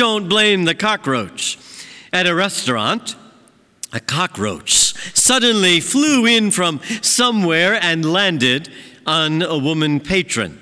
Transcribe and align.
don't 0.00 0.30
blame 0.30 0.64
the 0.64 0.74
cockroach. 0.74 1.58
At 2.10 2.26
a 2.26 2.34
restaurant, 2.34 3.16
a 3.92 4.00
cockroach 4.00 4.94
suddenly 5.14 5.78
flew 5.78 6.24
in 6.24 6.50
from 6.52 6.80
somewhere 7.02 7.78
and 7.82 8.10
landed 8.10 8.70
on 9.06 9.42
a 9.42 9.58
woman 9.58 10.00
patron. 10.00 10.58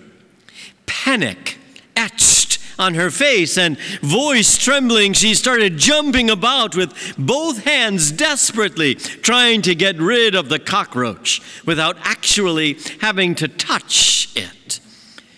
Panic 0.86 1.56
etched 1.94 2.58
on 2.80 2.94
her 2.94 3.12
face 3.12 3.56
and 3.56 3.78
voice 4.02 4.58
trembling, 4.58 5.12
she 5.12 5.36
started 5.36 5.78
jumping 5.78 6.30
about 6.30 6.74
with 6.74 7.14
both 7.16 7.62
hands 7.62 8.10
desperately 8.10 8.96
trying 8.96 9.62
to 9.62 9.76
get 9.76 10.00
rid 10.00 10.34
of 10.34 10.48
the 10.48 10.58
cockroach 10.58 11.40
without 11.64 11.96
actually 12.02 12.76
having 13.00 13.36
to 13.36 13.46
touch 13.46 14.32
it. 14.34 14.80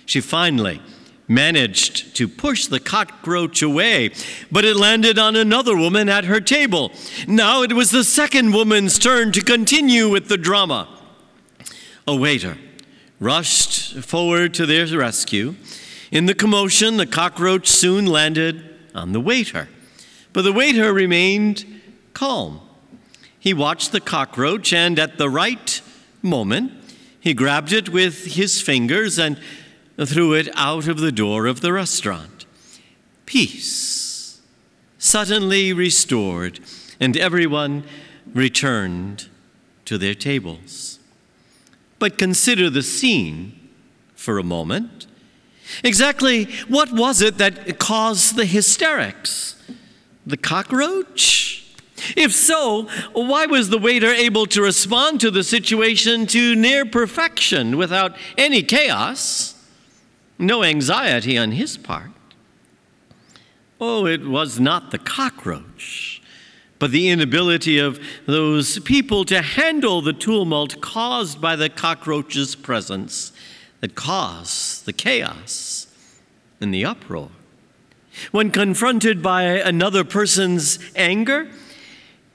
She 0.07 0.23
finally 0.23 0.81
managed 1.31 2.17
to 2.17 2.27
push 2.27 2.67
the 2.67 2.81
cockroach 2.81 3.63
away, 3.63 4.11
but 4.51 4.65
it 4.65 4.75
landed 4.75 5.17
on 5.17 5.37
another 5.37 5.77
woman 5.77 6.09
at 6.09 6.25
her 6.25 6.41
table. 6.41 6.91
Now 7.29 7.63
it 7.63 7.73
was 7.73 7.93
the 7.93 8.03
second 8.03 8.53
woman's 8.53 8.99
turn 8.99 9.31
to 9.33 9.41
continue 9.41 10.09
with 10.09 10.29
the 10.29 10.37
drama. 10.37 10.89
A 12.07 12.17
waiter 12.17 12.59
rushed 13.21 14.01
forward 14.01 14.53
to 14.55 14.67
their 14.67 14.87
rescue. 14.99 15.55
In 16.11 16.27
the 16.27 16.35
commotion, 16.35 16.97
the 16.97 17.07
cockroach 17.07 17.69
soon 17.69 18.07
landed 18.07 18.65
on 18.93 19.13
the 19.13 19.21
waiter, 19.21 19.69
but 20.33 20.43
the 20.43 20.53
waiter 20.53 20.93
remained 20.93 21.65
calm. 22.13 22.61
He 23.39 23.55
watched 23.55 23.93
the 23.93 24.01
cockroach, 24.01 24.73
and 24.73 24.99
at 24.99 25.17
the 25.17 25.31
right 25.31 25.81
moment, 26.23 26.73
he 27.21 27.35
grabbed 27.35 27.73
it 27.73 27.91
with 27.91 28.35
his 28.35 28.61
fingers 28.61 29.19
and 29.19 29.39
threw 30.07 30.33
it 30.35 30.49
out 30.55 30.89
of 30.89 30.99
the 30.99 31.13
door 31.13 31.47
of 31.47 31.61
the 31.61 31.73
restaurant. 31.73 32.47
Peace 33.27 34.41
suddenly 34.99 35.73
restored, 35.73 36.61
and 36.99 37.17
everyone 37.17 37.85
returned 38.35 39.29
to 39.85 39.99
their 39.99 40.15
tables. 40.15 40.99
But 41.99 42.19
consider 42.19 42.71
the 42.71 42.83
scene 42.83 43.59
for 44.15 44.39
a 44.39 44.45
moment. 44.45 45.07
Exactly 45.83 46.45
what 46.69 46.93
was 46.93 47.23
it 47.23 47.39
that 47.39 47.79
caused 47.79 48.37
the 48.37 48.45
hysterics? 48.45 49.57
The 50.27 50.37
cockroach? 50.37 51.67
If 52.17 52.33
so, 52.33 52.89
why 53.13 53.47
was 53.47 53.69
the 53.69 53.79
waiter 53.79 54.11
able 54.11 54.47
to 54.47 54.63
respond 54.63 55.21
to 55.21 55.31
the 55.31 55.45
situation 55.45 56.27
to 56.29 56.55
near 56.57 56.85
perfection 56.85 57.77
without 57.77 58.17
any 58.39 58.63
chaos? 58.63 59.55
No 60.41 60.65
anxiety 60.65 61.37
on 61.37 61.53
his 61.53 61.77
part. 61.77 62.11
Oh, 63.81 64.07
it 64.07 64.27
was 64.27 64.61
not 64.61 64.91
the 64.91 64.99
cockroach, 64.99 66.23
but 66.79 66.91
the 66.91 67.09
inability 67.09 67.79
of 67.79 67.99
those 68.27 68.79
people 68.81 69.25
to 69.27 69.43
handle 69.43 70.03
the 70.03 70.13
tumult 70.13 70.81
caused 70.81 71.41
by 71.41 71.57
the 71.57 71.69
cockroach's 71.69 72.55
presence 72.55 73.33
that 73.81 73.95
caused 73.95 74.85
the 74.85 74.93
chaos 74.93 75.87
and 76.61 76.75
the 76.75 76.85
uproar. 76.85 77.31
When 78.33 78.51
confronted 78.51 79.23
by 79.23 79.45
another 79.45 80.05
person's 80.05 80.79
anger, 80.95 81.49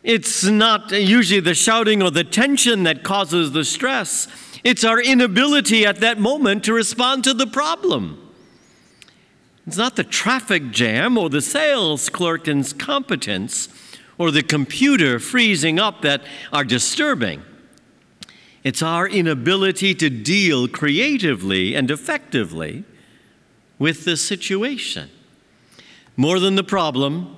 it's 0.04 0.44
not 0.44 0.92
usually 0.92 1.40
the 1.40 1.54
shouting 1.54 2.02
or 2.02 2.12
the 2.12 2.24
tension 2.24 2.84
that 2.84 3.04
causes 3.04 3.52
the 3.52 3.64
stress 3.64 4.28
it's 4.66 4.84
our 4.84 5.00
inability 5.00 5.86
at 5.86 6.00
that 6.00 6.20
moment 6.20 6.64
to 6.64 6.74
respond 6.74 7.24
to 7.24 7.36
the 7.36 7.46
problem. 7.46 8.20
It's 9.68 9.78
not 9.78 9.96
the 9.96 10.04
traffic 10.04 10.72
jam 10.72 11.20
or 11.20 11.30
the 11.30 11.42
sales 11.42 12.10
clerk's 12.10 12.50
incompetence 12.50 13.70
or 14.18 14.32
the 14.32 14.42
computer 14.42 15.20
freezing 15.20 15.78
up 15.78 16.02
that 16.02 16.24
are 16.52 16.64
disturbing. 16.64 17.44
It's 18.64 18.82
our 18.82 19.08
inability 19.08 19.94
to 19.96 20.10
deal 20.10 20.68
creatively 20.68 21.76
and 21.76 21.92
effectively 21.92 22.86
with 23.78 24.04
the 24.04 24.18
situation. 24.18 25.12
More 26.18 26.40
than 26.40 26.56
the 26.56 26.64
problem, 26.64 27.36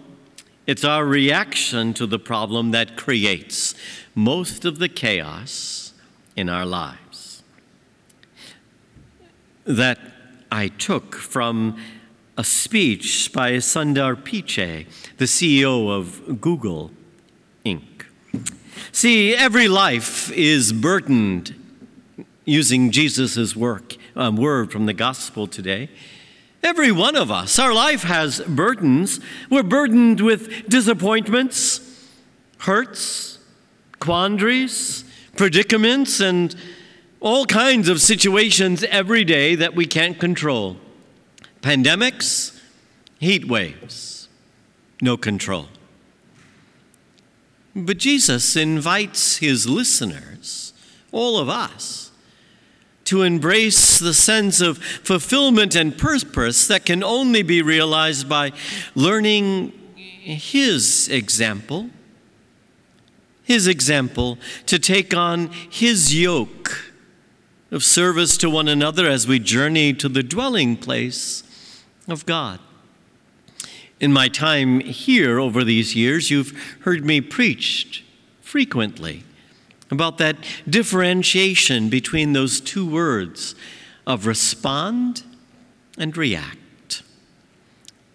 it's 0.66 0.86
our 0.86 1.04
reaction 1.04 1.94
to 1.96 2.08
the 2.08 2.20
problem 2.20 2.72
that 2.72 2.96
creates 2.96 3.76
most 4.16 4.64
of 4.64 4.80
the 4.80 4.88
chaos 4.88 5.92
in 6.38 6.48
our 6.48 6.66
lives 6.66 7.07
that 9.68 10.00
I 10.52 10.70
took 10.70 11.16
from 11.16 11.78
a 12.38 12.44
speech 12.44 13.32
by 13.34 13.54
Sundar 13.54 14.16
Pichai, 14.16 14.86
the 15.18 15.26
CEO 15.26 15.90
of 15.90 16.40
Google 16.40 16.92
Inc. 17.66 18.06
See, 18.92 19.36
every 19.36 19.68
life 19.68 20.32
is 20.32 20.72
burdened, 20.72 21.54
using 22.46 22.92
Jesus' 22.92 23.56
work, 23.56 23.96
um, 24.16 24.38
word 24.38 24.72
from 24.72 24.86
the 24.86 24.94
gospel 24.94 25.48
today. 25.48 25.90
Every 26.64 26.92
one 26.92 27.16
of 27.16 27.30
us, 27.30 27.60
our 27.60 27.74
life 27.74 28.04
has 28.04 28.40
burdens. 28.42 29.20
We're 29.50 29.64
burdened 29.64 30.22
with 30.22 30.70
disappointments, 30.70 31.82
hurts, 32.60 33.40
quandaries, 34.00 35.04
predicaments, 35.36 36.20
and 36.20 36.56
all 37.20 37.46
kinds 37.46 37.90
of 37.90 38.02
situations 38.02 38.84
every 38.84 39.24
day 39.24 39.56
that 39.56 39.76
we 39.76 39.86
can't 39.86 40.20
control 40.20 40.78
pandemics, 41.62 42.60
heat 43.20 43.46
waves, 43.46 44.30
no 45.02 45.18
control. 45.18 45.68
But 47.76 47.98
Jesus 47.98 48.56
invites 48.56 49.38
his 49.38 49.68
listeners, 49.68 50.74
all 51.12 51.38
of 51.38 51.50
us, 51.50 52.12
to 53.06 53.22
embrace 53.22 54.00
the 54.00 54.14
sense 54.14 54.62
of 54.62 54.78
fulfillment 54.78 55.76
and 55.76 55.98
purpose 55.98 56.68
that 56.68 56.86
can 56.86 57.04
only 57.04 57.42
be 57.42 57.62
realized 57.62 58.28
by 58.28 58.52
learning 58.96 59.72
his 59.96 61.08
example. 61.08 61.90
His 63.44 63.68
example 63.68 64.38
to 64.66 64.78
take 64.78 65.14
on 65.14 65.48
his 65.70 66.14
yoke 66.14 66.87
of 67.72 67.84
service 67.84 68.38
to 68.38 68.50
one 68.50 68.68
another 68.68 69.08
as 69.08 69.28
we 69.28 69.40
journey 69.40 69.94
to 69.94 70.08
the 70.08 70.24
dwelling 70.24 70.78
place 70.78 71.84
of 72.08 72.26
God. 72.26 72.60
In 74.00 74.14
my 74.14 74.28
time 74.28 74.80
here 74.80 75.40
over 75.40 75.64
these 75.64 75.96
years, 75.96 76.30
you've 76.30 76.52
heard 76.82 77.04
me 77.04 77.20
preached 77.20 78.04
frequently 78.42 79.24
about 79.90 80.18
that 80.20 80.38
differentiation 80.70 81.90
between 81.90 82.34
those 82.34 82.62
two 82.62 82.90
words 82.90 83.56
of 84.06 84.26
respond 84.26 85.24
and 85.98 86.16
react. 86.16 87.04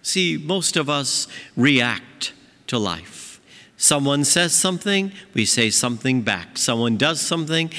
See, 0.02 0.36
most 0.36 0.76
of 0.76 0.88
us 0.88 1.28
react 1.56 2.32
to 2.68 2.78
life. 2.78 3.40
Someone 3.76 4.24
says 4.24 4.52
something, 4.52 5.12
we 5.34 5.44
say 5.44 5.68
something 5.68 6.22
back. 6.22 6.56
Someone 6.56 6.96
does 6.96 7.20
something, 7.20 7.70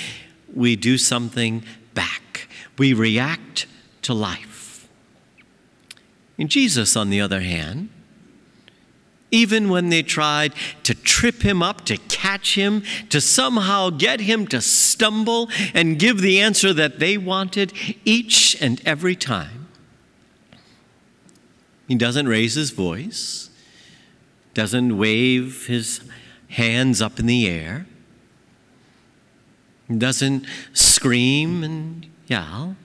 we 0.54 0.76
do 0.76 0.98
something 0.98 1.64
back. 1.94 2.48
We 2.78 2.94
react 2.94 3.68
to 4.04 4.14
life. 4.14 4.88
And 6.38 6.50
Jesus, 6.50 6.96
on 6.96 7.10
the 7.10 7.22
other 7.22 7.42
hand, 7.42 7.90
even 9.32 9.70
when 9.70 9.90
they 9.90 10.04
tried 10.04 10.54
to 10.84 10.94
trip 10.94 11.42
him 11.42 11.64
up, 11.64 11.86
to 11.86 11.98
catch 11.98 12.56
him, 12.56 12.84
to 13.10 13.20
somehow 13.20 13.90
get 13.90 14.20
him 14.22 14.46
to 14.48 14.62
stumble 14.62 15.50
and 15.74 15.98
give 15.98 16.22
the 16.22 16.40
answer 16.40 16.72
that 16.74 17.00
they 17.00 17.18
wanted 17.18 17.74
each 18.06 18.56
and 18.62 18.80
every 18.86 19.16
time. 19.16 19.68
He 21.88 21.96
doesn't 21.96 22.28
raise 22.28 22.54
his 22.54 22.70
voice, 22.72 23.50
doesn't 24.54 24.98
wave 24.98 25.66
his 25.66 26.02
hands 26.50 27.02
up 27.02 27.20
in 27.20 27.26
the 27.26 27.50
air 27.50 27.88
doesn't 29.90 30.46
scream 30.74 31.64
and 31.64 32.06
yell. 32.28 32.76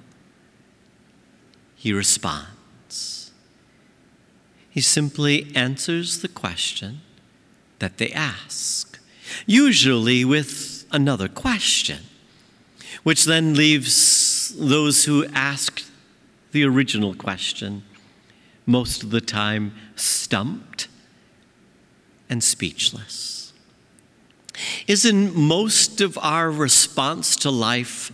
He 1.77 1.93
responds. 1.93 3.31
He 4.71 4.81
simply 4.81 5.50
answers 5.55 6.21
the 6.23 6.29
question 6.29 7.00
that 7.79 7.99
they 7.99 8.11
ask, 8.11 8.99
usually 9.47 10.25
with 10.25 10.87
another 10.91 11.29
question, 11.29 12.00
which 13.03 13.25
then 13.25 13.55
leaves 13.55 14.55
those 14.56 15.05
who 15.05 15.27
asked 15.35 15.91
the 16.53 16.65
original 16.65 17.15
question 17.15 17.83
most 18.67 19.03
of 19.03 19.11
the 19.11 19.21
time 19.21 19.73
stumped 19.97 20.89
and 22.29 22.45
speechless. 22.45 23.48
Isn't 24.88 25.37
most 25.37 26.00
of 26.00 26.17
our 26.19 26.50
response 26.50 27.37
to 27.37 27.50
life 27.50 28.11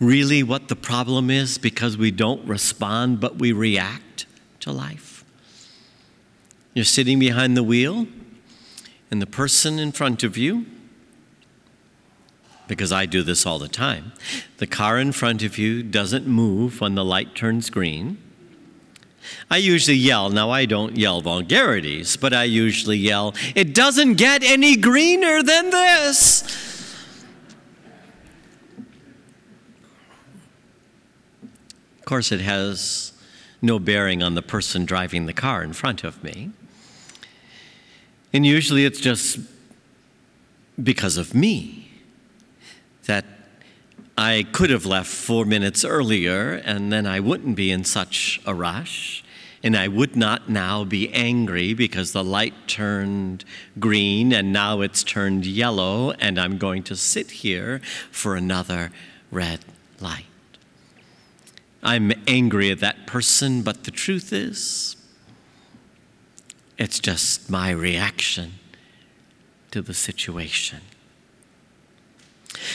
really 0.00 0.42
what 0.42 0.68
the 0.68 0.74
problem 0.74 1.30
is 1.30 1.58
because 1.58 1.96
we 1.96 2.10
don't 2.10 2.44
respond 2.48 3.20
but 3.20 3.38
we 3.38 3.52
react 3.52 4.26
to 4.60 4.72
life? 4.72 5.24
You're 6.72 6.86
sitting 6.86 7.18
behind 7.18 7.54
the 7.54 7.62
wheel, 7.62 8.06
and 9.10 9.20
the 9.20 9.26
person 9.26 9.78
in 9.78 9.92
front 9.92 10.22
of 10.22 10.38
you, 10.38 10.64
because 12.66 12.90
I 12.90 13.04
do 13.04 13.22
this 13.22 13.44
all 13.44 13.58
the 13.58 13.68
time, 13.68 14.12
the 14.56 14.66
car 14.66 14.98
in 14.98 15.12
front 15.12 15.42
of 15.42 15.58
you 15.58 15.82
doesn't 15.82 16.26
move 16.26 16.80
when 16.80 16.94
the 16.94 17.04
light 17.04 17.34
turns 17.34 17.68
green. 17.68 18.16
I 19.50 19.58
usually 19.58 19.96
yell. 19.96 20.30
Now, 20.30 20.50
I 20.50 20.66
don't 20.66 20.96
yell 20.96 21.20
vulgarities, 21.20 22.16
but 22.16 22.32
I 22.32 22.44
usually 22.44 22.98
yell, 22.98 23.34
It 23.54 23.74
doesn't 23.74 24.14
get 24.14 24.42
any 24.42 24.76
greener 24.76 25.42
than 25.42 25.70
this. 25.70 26.42
Of 31.98 32.04
course, 32.04 32.32
it 32.32 32.40
has 32.40 33.12
no 33.62 33.78
bearing 33.78 34.22
on 34.22 34.34
the 34.34 34.42
person 34.42 34.84
driving 34.84 35.26
the 35.26 35.32
car 35.32 35.62
in 35.62 35.72
front 35.72 36.02
of 36.02 36.22
me. 36.24 36.50
And 38.32 38.44
usually 38.44 38.84
it's 38.84 39.00
just 39.00 39.38
because 40.82 41.16
of 41.16 41.34
me 41.34 41.92
that 43.06 43.24
I 44.16 44.46
could 44.52 44.70
have 44.70 44.84
left 44.84 45.08
four 45.08 45.44
minutes 45.44 45.84
earlier 45.84 46.52
and 46.64 46.92
then 46.92 47.06
I 47.06 47.20
wouldn't 47.20 47.56
be 47.56 47.70
in 47.70 47.84
such 47.84 48.40
a 48.46 48.54
rush. 48.54 49.24
And 49.64 49.76
I 49.76 49.86
would 49.86 50.16
not 50.16 50.48
now 50.48 50.82
be 50.82 51.12
angry 51.12 51.72
because 51.72 52.12
the 52.12 52.24
light 52.24 52.54
turned 52.66 53.44
green 53.78 54.32
and 54.32 54.52
now 54.52 54.80
it's 54.80 55.04
turned 55.04 55.46
yellow, 55.46 56.10
and 56.12 56.36
I'm 56.36 56.58
going 56.58 56.82
to 56.84 56.96
sit 56.96 57.30
here 57.30 57.80
for 58.10 58.34
another 58.34 58.90
red 59.30 59.60
light. 60.00 60.26
I'm 61.80 62.12
angry 62.26 62.72
at 62.72 62.80
that 62.80 63.06
person, 63.06 63.62
but 63.62 63.84
the 63.84 63.92
truth 63.92 64.32
is, 64.32 64.96
it's 66.76 66.98
just 66.98 67.48
my 67.48 67.70
reaction 67.70 68.54
to 69.70 69.80
the 69.80 69.94
situation. 69.94 70.80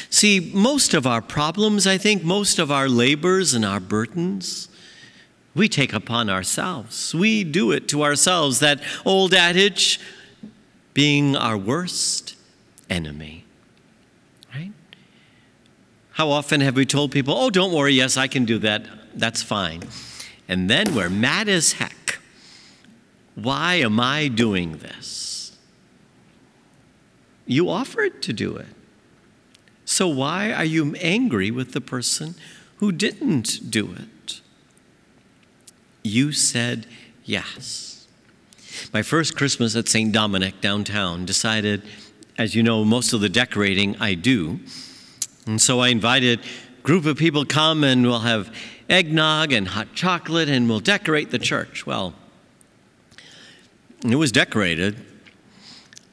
See, 0.09 0.51
most 0.53 0.94
of 0.94 1.06
our 1.06 1.21
problems, 1.21 1.85
I 1.88 1.97
think, 1.97 2.24
most 2.24 2.59
of 2.59 2.71
our 2.71 2.89
labors 2.89 3.53
and 3.53 3.63
our 3.63 3.79
burdens, 3.79 4.69
we 5.56 5.69
take 5.69 5.94
upon 5.94 6.29
ourselves. 6.29 7.13
We 7.13 7.44
do 7.44 7.71
it 7.71 7.88
to 7.89 8.03
ourselves. 8.03 8.59
That 8.59 8.81
old 9.06 9.33
adage, 9.33 10.00
being 10.94 11.35
our 11.35 11.57
worst 11.57 12.35
enemy. 12.89 13.45
Right? 14.53 14.71
How 16.12 16.29
often 16.29 16.62
have 16.62 16.75
we 16.75 16.85
told 16.85 17.12
people, 17.12 17.33
oh, 17.35 17.50
don't 17.50 17.74
worry, 17.74 17.94
yes, 17.94 18.18
I 18.18 18.27
can 18.27 18.45
do 18.45 18.57
that 18.59 18.85
that's 19.18 19.41
fine. 19.41 19.83
And 20.47 20.69
then 20.69 20.95
we're 20.95 21.09
mad 21.09 21.50
as 21.50 21.74
heck. 21.74 22.19
Why 23.35 23.75
am 23.75 24.00
I 24.00 24.27
doing 24.27 24.77
this? 24.77 25.57
You 27.45 27.69
offered 27.69 28.21
to 28.24 28.33
do 28.33 28.56
it. 28.56 28.68
So 29.89 30.10
why 30.10 30.51
are 30.51 30.66
you 30.66 30.95
angry 30.95 31.50
with 31.50 31.72
the 31.72 31.80
person 31.80 32.36
who 32.75 32.92
didn't 32.92 33.72
do 33.72 33.94
it? 33.94 34.42
You 36.04 36.34
said 36.34 36.86
yes. 37.24 38.06
My 38.94 39.01
first 39.01 39.38
Christmas 39.38 39.78
at 39.78 39.88
St. 39.88 40.12
Dominic 40.12 40.60
downtown 40.60 41.25
decided, 41.25 41.84
as 42.38 42.54
you 42.54 42.63
know, 42.63 42.84
most 42.84 43.13
of 43.13 43.22
the 43.22 43.30
decorating 43.30 43.95
I 43.98 44.13
do. 44.13 44.60
And 45.45 45.60
so 45.62 45.80
I 45.80 45.88
invited 45.88 46.42
a 46.42 46.81
group 46.81 47.06
of 47.06 47.16
people 47.16 47.45
come 47.45 47.86
and 47.86 48.06
we'll 48.06 48.19
have 48.19 48.54
eggnog 48.89 49.54
and 49.54 49.69
hot 49.69 49.94
chocolate, 49.94 50.50
and 50.50 50.68
we'll 50.68 50.81
decorate 50.81 51.31
the 51.31 51.39
church. 51.39 51.86
Well, 51.86 52.13
it 54.04 54.18
was 54.18 54.34
decorated. 54.34 54.98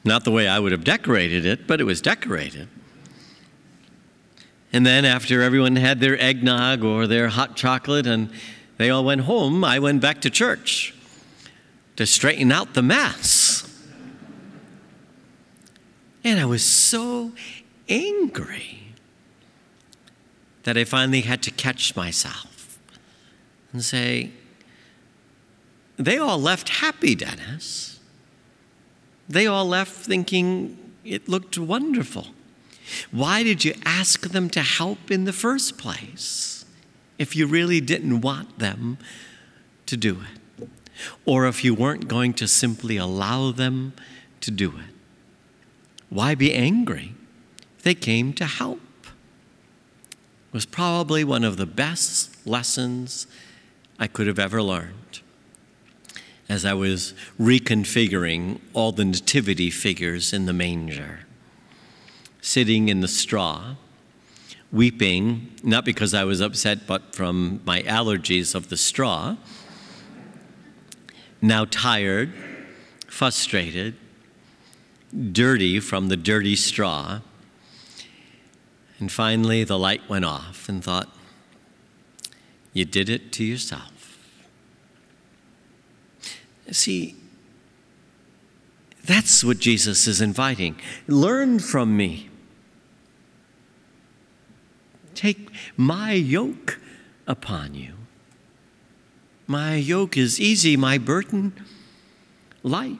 Not 0.05 0.23
the 0.23 0.31
way 0.31 0.47
I 0.47 0.59
would 0.59 0.71
have 0.71 0.85
decorated 0.85 1.45
it, 1.45 1.67
but 1.67 1.81
it 1.81 1.83
was 1.83 2.01
decorated. 2.01 2.69
And 4.75 4.85
then, 4.85 5.05
after 5.05 5.41
everyone 5.41 5.77
had 5.77 6.01
their 6.01 6.21
eggnog 6.21 6.83
or 6.83 7.07
their 7.07 7.29
hot 7.29 7.55
chocolate 7.55 8.05
and 8.05 8.29
they 8.75 8.89
all 8.89 9.05
went 9.05 9.21
home, 9.21 9.63
I 9.63 9.79
went 9.79 10.01
back 10.01 10.19
to 10.19 10.29
church 10.29 10.93
to 11.95 12.05
straighten 12.05 12.51
out 12.51 12.73
the 12.73 12.81
mess. 12.81 13.73
And 16.25 16.41
I 16.41 16.45
was 16.45 16.61
so 16.61 17.31
angry 17.87 18.89
that 20.63 20.77
I 20.77 20.83
finally 20.83 21.21
had 21.21 21.41
to 21.43 21.51
catch 21.51 21.95
myself 21.95 22.77
and 23.71 23.81
say, 23.81 24.31
They 25.95 26.17
all 26.17 26.37
left 26.37 26.67
happy, 26.67 27.15
Denis. 27.15 28.01
They 29.29 29.47
all 29.47 29.65
left 29.65 29.93
thinking 29.93 30.77
it 31.05 31.29
looked 31.29 31.57
wonderful. 31.57 32.35
Why 33.11 33.43
did 33.43 33.65
you 33.65 33.73
ask 33.85 34.21
them 34.29 34.49
to 34.51 34.61
help 34.61 35.11
in 35.11 35.25
the 35.25 35.33
first 35.33 35.77
place 35.77 36.65
if 37.17 37.35
you 37.35 37.47
really 37.47 37.81
didn't 37.81 38.21
want 38.21 38.59
them 38.59 38.97
to 39.85 39.97
do 39.97 40.21
it? 40.21 40.69
Or 41.25 41.47
if 41.47 41.63
you 41.63 41.73
weren't 41.73 42.07
going 42.07 42.33
to 42.35 42.47
simply 42.47 42.97
allow 42.97 43.51
them 43.51 43.93
to 44.41 44.51
do 44.51 44.71
it? 44.77 44.93
Why 46.09 46.35
be 46.35 46.53
angry? 46.53 47.13
They 47.83 47.95
came 47.95 48.33
to 48.33 48.45
help. 48.45 48.81
It 49.03 50.53
was 50.53 50.65
probably 50.65 51.23
one 51.23 51.43
of 51.43 51.57
the 51.57 51.65
best 51.65 52.47
lessons 52.47 53.27
I 53.99 54.07
could 54.07 54.27
have 54.27 54.39
ever 54.39 54.61
learned 54.61 55.21
as 56.47 56.65
I 56.65 56.73
was 56.73 57.13
reconfiguring 57.39 58.59
all 58.73 58.91
the 58.91 59.05
nativity 59.05 59.71
figures 59.71 60.31
in 60.31 60.45
the 60.45 60.53
manger, 60.53 61.21
sitting 62.45 62.89
in 62.89 62.99
the 63.01 63.07
straw, 63.07 63.73
weeping, 64.71 65.51
not 65.63 65.83
because 65.83 66.13
I 66.13 66.23
was 66.25 66.41
upset, 66.41 66.85
but 66.85 67.15
from 67.15 67.59
my 67.65 67.81
allergies 67.81 68.53
of 68.53 68.69
the 68.69 68.77
straw, 68.77 69.35
now 71.41 71.65
tired, 71.65 72.31
frustrated, 73.07 73.95
dirty 75.31 75.79
from 75.79 76.07
the 76.09 76.15
dirty 76.15 76.55
straw. 76.55 77.21
And 78.99 79.11
finally, 79.11 79.63
the 79.63 79.79
light 79.79 80.07
went 80.07 80.25
off 80.25 80.69
and 80.69 80.83
thought, 80.83 81.09
you 82.73 82.85
did 82.85 83.09
it 83.09 83.31
to 83.33 83.43
yourself. 83.43 84.19
See, 86.71 87.15
that's 89.03 89.43
what 89.43 89.57
Jesus 89.57 90.05
is 90.05 90.21
inviting. 90.21 90.79
Learn 91.07 91.57
from 91.57 91.97
me. 91.97 92.29
Take 95.15 95.49
my 95.77 96.13
yoke 96.13 96.79
upon 97.25 97.73
you. 97.73 97.93
My 99.47 99.75
yoke 99.75 100.17
is 100.17 100.39
easy, 100.39 100.75
my 100.75 100.97
burden 100.97 101.53
light. 102.63 102.99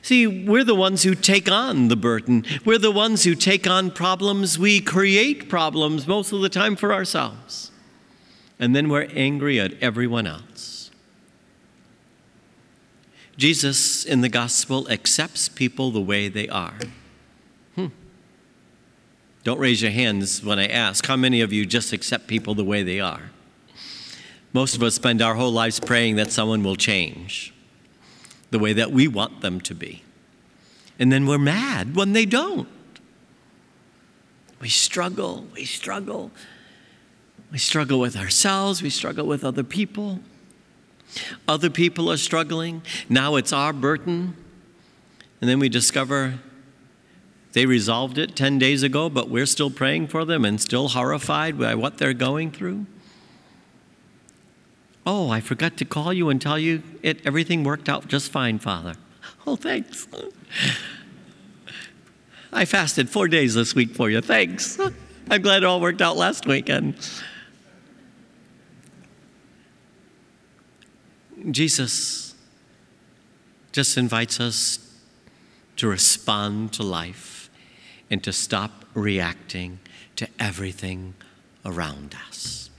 See, 0.00 0.26
we're 0.26 0.64
the 0.64 0.74
ones 0.74 1.02
who 1.02 1.14
take 1.14 1.50
on 1.50 1.88
the 1.88 1.96
burden. 1.96 2.44
We're 2.64 2.78
the 2.78 2.90
ones 2.90 3.24
who 3.24 3.34
take 3.34 3.66
on 3.66 3.90
problems. 3.90 4.58
We 4.58 4.80
create 4.80 5.48
problems 5.48 6.06
most 6.06 6.32
of 6.32 6.40
the 6.40 6.48
time 6.48 6.76
for 6.76 6.92
ourselves 6.92 7.70
and 8.58 8.74
then 8.74 8.88
we're 8.88 9.08
angry 9.14 9.58
at 9.60 9.74
everyone 9.82 10.26
else. 10.26 10.90
Jesus 13.36 14.04
in 14.04 14.20
the 14.20 14.28
gospel 14.28 14.88
accepts 14.88 15.48
people 15.48 15.90
the 15.90 16.00
way 16.00 16.28
they 16.28 16.48
are. 16.48 16.78
Don't 19.44 19.58
raise 19.58 19.82
your 19.82 19.90
hands 19.90 20.42
when 20.42 20.58
I 20.58 20.66
ask. 20.66 21.06
How 21.06 21.16
many 21.16 21.42
of 21.42 21.52
you 21.52 21.66
just 21.66 21.92
accept 21.92 22.26
people 22.26 22.54
the 22.54 22.64
way 22.64 22.82
they 22.82 22.98
are? 22.98 23.30
Most 24.54 24.74
of 24.74 24.82
us 24.82 24.94
spend 24.94 25.20
our 25.20 25.34
whole 25.34 25.52
lives 25.52 25.80
praying 25.80 26.16
that 26.16 26.32
someone 26.32 26.62
will 26.64 26.76
change 26.76 27.52
the 28.50 28.58
way 28.58 28.72
that 28.72 28.90
we 28.90 29.06
want 29.06 29.42
them 29.42 29.60
to 29.60 29.74
be. 29.74 30.02
And 30.98 31.12
then 31.12 31.26
we're 31.26 31.38
mad 31.38 31.94
when 31.94 32.12
they 32.12 32.24
don't. 32.24 32.68
We 34.60 34.68
struggle, 34.68 35.46
we 35.52 35.64
struggle. 35.64 36.30
We 37.52 37.58
struggle 37.58 38.00
with 38.00 38.16
ourselves, 38.16 38.82
we 38.82 38.90
struggle 38.90 39.26
with 39.26 39.44
other 39.44 39.62
people. 39.62 40.20
Other 41.46 41.68
people 41.68 42.10
are 42.10 42.16
struggling. 42.16 42.82
Now 43.08 43.36
it's 43.36 43.52
our 43.52 43.72
burden. 43.72 44.36
And 45.40 45.50
then 45.50 45.58
we 45.58 45.68
discover 45.68 46.38
they 47.54 47.66
resolved 47.66 48.18
it 48.18 48.34
10 48.34 48.58
days 48.58 48.82
ago, 48.82 49.08
but 49.08 49.30
we're 49.30 49.46
still 49.46 49.70
praying 49.70 50.08
for 50.08 50.24
them 50.24 50.44
and 50.44 50.60
still 50.60 50.88
horrified 50.88 51.56
by 51.56 51.76
what 51.76 51.98
they're 51.98 52.12
going 52.12 52.50
through. 52.50 52.84
Oh, 55.06 55.30
I 55.30 55.40
forgot 55.40 55.76
to 55.76 55.84
call 55.84 56.12
you 56.12 56.30
and 56.30 56.42
tell 56.42 56.58
you 56.58 56.82
it, 57.02 57.24
everything 57.24 57.62
worked 57.62 57.88
out 57.88 58.08
just 58.08 58.32
fine, 58.32 58.58
Father. 58.58 58.96
Oh, 59.46 59.56
thanks. 59.56 60.08
I 62.52 62.64
fasted 62.64 63.10
four 63.10 63.28
days 63.28 63.54
this 63.54 63.74
week 63.74 63.94
for 63.94 64.08
you. 64.08 64.20
Thanks. 64.20 64.80
I'm 65.30 65.42
glad 65.42 65.58
it 65.58 65.64
all 65.66 65.80
worked 65.80 66.00
out 66.00 66.16
last 66.16 66.46
weekend. 66.46 66.96
Jesus 71.50 72.34
just 73.70 73.98
invites 73.98 74.40
us 74.40 74.78
to 75.76 75.88
respond 75.88 76.72
to 76.72 76.82
life 76.82 77.43
and 78.10 78.22
to 78.22 78.32
stop 78.32 78.84
reacting 78.94 79.78
to 80.16 80.28
everything 80.38 81.14
around 81.64 82.14
us. 82.28 82.70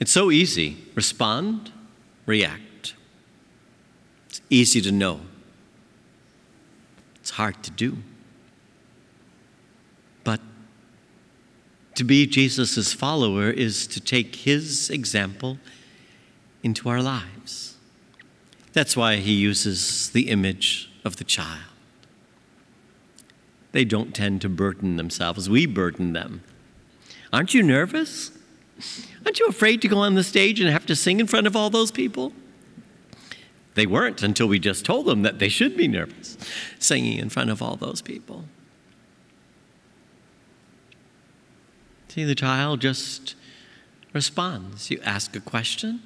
It's 0.00 0.12
so 0.12 0.30
easy 0.30 0.84
respond, 0.94 1.72
react. 2.26 2.94
It's 4.28 4.40
easy 4.50 4.80
to 4.82 4.92
know, 4.92 5.20
it's 7.16 7.30
hard 7.30 7.62
to 7.64 7.70
do. 7.70 7.98
But 10.24 10.40
to 11.94 12.04
be 12.04 12.26
Jesus' 12.26 12.92
follower 12.92 13.50
is 13.50 13.86
to 13.88 14.00
take 14.00 14.36
his 14.36 14.90
example 14.90 15.58
into 16.62 16.88
our 16.88 17.02
lives. 17.02 17.76
That's 18.72 18.96
why 18.96 19.16
he 19.16 19.32
uses 19.32 20.10
the 20.10 20.28
image 20.28 20.90
of 21.04 21.16
the 21.16 21.24
child. 21.24 21.64
They 23.72 23.84
don't 23.84 24.14
tend 24.14 24.40
to 24.42 24.48
burden 24.48 24.96
themselves, 24.96 25.48
we 25.48 25.66
burden 25.66 26.12
them. 26.12 26.42
Aren't 27.32 27.54
you 27.54 27.62
nervous? 27.62 28.32
Aren't 29.24 29.40
you 29.40 29.46
afraid 29.46 29.82
to 29.82 29.88
go 29.88 29.98
on 29.98 30.14
the 30.14 30.24
stage 30.24 30.60
and 30.60 30.70
have 30.70 30.86
to 30.86 30.96
sing 30.96 31.20
in 31.20 31.26
front 31.26 31.46
of 31.46 31.54
all 31.54 31.68
those 31.68 31.90
people? 31.90 32.32
They 33.74 33.86
weren't 33.86 34.22
until 34.22 34.48
we 34.48 34.58
just 34.58 34.84
told 34.84 35.06
them 35.06 35.22
that 35.22 35.38
they 35.38 35.48
should 35.48 35.76
be 35.76 35.86
nervous 35.86 36.36
singing 36.78 37.18
in 37.18 37.28
front 37.28 37.50
of 37.50 37.62
all 37.62 37.76
those 37.76 38.02
people. 38.02 38.44
See, 42.08 42.24
the 42.24 42.34
child 42.34 42.80
just 42.80 43.34
responds. 44.12 44.90
You 44.90 45.00
ask 45.04 45.36
a 45.36 45.40
question, 45.40 46.00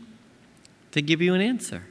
they 0.90 1.00
give 1.00 1.22
you 1.22 1.32
an 1.32 1.40
answer. 1.40 1.84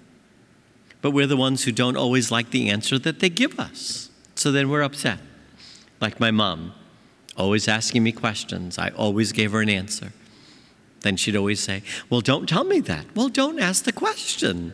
But 1.01 1.11
we're 1.11 1.25
the 1.25 1.37
ones 1.37 1.63
who 1.63 1.71
don't 1.71 1.97
always 1.97 2.29
like 2.29 2.51
the 2.51 2.69
answer 2.69 2.99
that 2.99 3.19
they 3.19 3.29
give 3.29 3.59
us. 3.59 4.09
So 4.35 4.51
then 4.51 4.69
we're 4.69 4.83
upset. 4.83 5.19
Like 6.01 6.19
my 6.19 6.31
mom, 6.31 6.73
always 7.37 7.67
asking 7.67 8.03
me 8.03 8.11
questions. 8.11 8.79
I 8.79 8.89
always 8.89 9.31
gave 9.31 9.51
her 9.51 9.61
an 9.61 9.69
answer. 9.69 10.11
Then 11.01 11.15
she'd 11.15 11.35
always 11.35 11.59
say, 11.59 11.83
Well, 12.09 12.21
don't 12.21 12.49
tell 12.49 12.63
me 12.63 12.79
that. 12.81 13.05
Well, 13.15 13.29
don't 13.29 13.59
ask 13.59 13.83
the 13.83 13.91
question. 13.91 14.73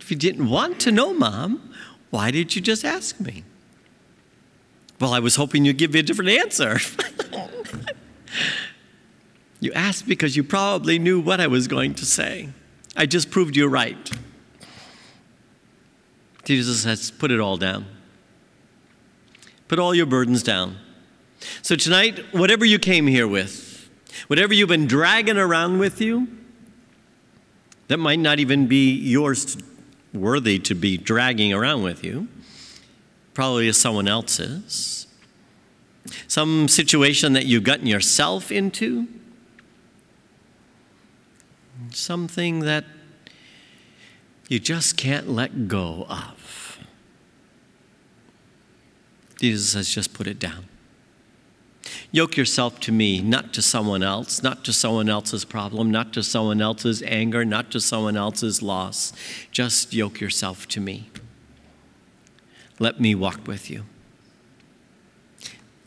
If 0.00 0.10
you 0.10 0.16
didn't 0.16 0.48
want 0.48 0.80
to 0.80 0.92
know, 0.92 1.14
Mom, 1.14 1.72
why 2.10 2.30
did 2.30 2.54
you 2.54 2.62
just 2.62 2.84
ask 2.84 3.18
me? 3.20 3.44
Well, 5.00 5.14
I 5.14 5.20
was 5.20 5.36
hoping 5.36 5.64
you'd 5.64 5.78
give 5.78 5.92
me 5.92 6.00
a 6.00 6.02
different 6.02 6.30
answer. 6.30 6.78
you 9.60 9.72
asked 9.72 10.06
because 10.06 10.36
you 10.36 10.44
probably 10.44 10.98
knew 10.98 11.20
what 11.20 11.40
I 11.40 11.46
was 11.46 11.68
going 11.68 11.94
to 11.94 12.04
say. 12.04 12.50
I 12.96 13.06
just 13.06 13.30
proved 13.30 13.56
you 13.56 13.66
right. 13.66 14.10
Jesus 16.44 16.82
says, 16.82 17.10
put 17.10 17.30
it 17.30 17.40
all 17.40 17.56
down. 17.56 17.86
Put 19.70 19.78
all 19.78 19.94
your 19.94 20.06
burdens 20.06 20.42
down. 20.42 20.78
So 21.62 21.76
tonight, 21.76 22.34
whatever 22.34 22.64
you 22.64 22.76
came 22.76 23.06
here 23.06 23.28
with, 23.28 23.88
whatever 24.26 24.52
you've 24.52 24.68
been 24.68 24.88
dragging 24.88 25.36
around 25.36 25.78
with 25.78 26.00
you, 26.00 26.26
that 27.86 27.98
might 27.98 28.18
not 28.18 28.40
even 28.40 28.66
be 28.66 28.92
yours 28.92 29.56
worthy 30.12 30.58
to 30.58 30.74
be 30.74 30.98
dragging 30.98 31.52
around 31.52 31.84
with 31.84 32.02
you, 32.02 32.26
probably 33.32 33.68
is 33.68 33.76
someone 33.76 34.08
else's. 34.08 35.06
Some 36.26 36.66
situation 36.66 37.34
that 37.34 37.46
you've 37.46 37.62
gotten 37.62 37.86
yourself 37.86 38.50
into, 38.50 39.06
something 41.90 42.58
that 42.58 42.86
you 44.48 44.58
just 44.58 44.96
can't 44.96 45.28
let 45.28 45.68
go 45.68 46.06
of. 46.08 46.39
Jesus 49.40 49.70
says, 49.70 49.88
just 49.88 50.12
put 50.12 50.26
it 50.26 50.38
down. 50.38 50.66
Yoke 52.12 52.36
yourself 52.36 52.78
to 52.80 52.92
me, 52.92 53.22
not 53.22 53.54
to 53.54 53.62
someone 53.62 54.02
else, 54.02 54.42
not 54.42 54.64
to 54.64 54.72
someone 54.72 55.08
else's 55.08 55.46
problem, 55.46 55.90
not 55.90 56.12
to 56.12 56.22
someone 56.22 56.60
else's 56.60 57.02
anger, 57.04 57.44
not 57.44 57.70
to 57.70 57.80
someone 57.80 58.16
else's 58.16 58.62
loss. 58.62 59.12
Just 59.50 59.94
yoke 59.94 60.20
yourself 60.20 60.68
to 60.68 60.80
me. 60.80 61.08
Let 62.78 63.00
me 63.00 63.14
walk 63.14 63.46
with 63.46 63.70
you. 63.70 63.84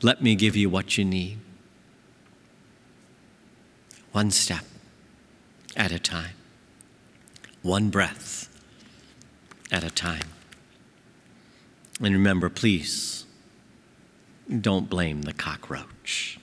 Let 0.02 0.22
me 0.22 0.36
give 0.36 0.56
you 0.56 0.70
what 0.70 0.98
you 0.98 1.06
need. 1.06 1.38
One 4.12 4.32
step 4.32 4.66
at 5.76 5.92
a 5.92 6.00
time, 6.00 6.36
one 7.62 7.90
breath 7.90 8.50
at 9.72 9.84
a 9.84 9.90
time. 9.90 10.30
And 12.02 12.14
remember, 12.14 12.50
please, 12.50 13.26
don't 14.62 14.90
blame 14.90 15.22
the 15.24 15.34
cockroach. 15.34 16.40